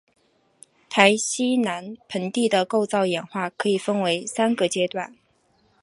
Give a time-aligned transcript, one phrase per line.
[0.89, 5.15] 台西南盆地的构造演化可以分为三个阶段。